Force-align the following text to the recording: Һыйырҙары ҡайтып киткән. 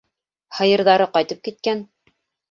Һыйырҙары 0.59 1.05
ҡайтып 1.17 1.43
киткән. 1.49 1.83